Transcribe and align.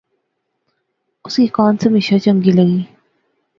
اس 1.25 1.35
کی 1.39 1.45
کانس 1.55 1.79
ہمیشہ 1.87 2.15
چنگی 2.23 2.51
لغی 2.57 2.79